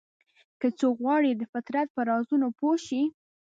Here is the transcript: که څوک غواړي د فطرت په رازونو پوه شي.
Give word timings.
که 0.59 0.67
څوک 0.79 0.95
غواړي 1.05 1.31
د 1.35 1.41
فطرت 1.53 1.87
په 1.95 2.01
رازونو 2.11 2.47
پوه 2.59 2.75
شي. 2.87 3.01